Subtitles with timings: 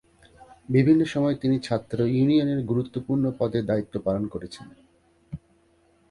[0.69, 4.67] বিভিন্ন সময়ে তিনি ছাত্র ইউনিয়নের গুরুত্বপূর্ণ পদে দায়িত্ব পালন করেছেন।